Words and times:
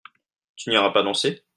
Tu 0.55 0.71
n'iras 0.71 0.89
pas 0.89 1.03
danser? 1.03 1.43